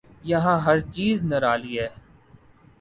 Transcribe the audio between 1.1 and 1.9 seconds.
نرالی ہے۔